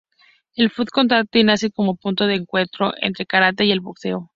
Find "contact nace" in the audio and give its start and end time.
0.91-1.69